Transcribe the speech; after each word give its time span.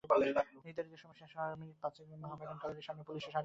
নির্ধারিত 0.65 0.95
সময় 1.03 1.17
শেষ 1.21 1.31
হওয়ার 1.37 1.55
মিনিট 1.61 1.77
পাঁচেক 1.83 2.03
আগে 2.05 2.15
মোহামেডান 2.23 2.57
গ্যালারির 2.61 2.87
সামনে 2.87 3.03
পুলিশের 3.07 3.07
সারিবদ্ধ 3.07 3.13
অবস্থান। 3.13 3.39